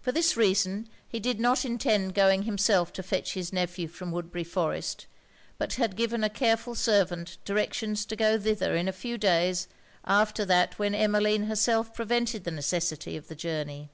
For 0.00 0.10
this 0.10 0.38
reason 0.38 0.88
he 1.06 1.20
did 1.20 1.38
not 1.38 1.62
intend 1.62 2.14
going 2.14 2.44
himself 2.44 2.94
to 2.94 3.02
fetch 3.02 3.34
his 3.34 3.52
nephew 3.52 3.86
from 3.86 4.10
Woodbury 4.10 4.42
Forest, 4.42 5.04
but 5.58 5.74
had 5.74 5.96
given 5.96 6.24
a 6.24 6.30
careful 6.30 6.74
servant 6.74 7.36
directions 7.44 8.06
to 8.06 8.16
go 8.16 8.38
thither 8.40 8.74
in 8.74 8.88
a 8.88 8.90
few 8.90 9.18
days 9.18 9.68
after 10.06 10.46
that 10.46 10.78
when 10.78 10.94
Emmeline 10.94 11.44
herself 11.44 11.92
prevented 11.92 12.44
the 12.44 12.50
necessity 12.50 13.18
of 13.18 13.28
the 13.28 13.36
journey. 13.36 13.90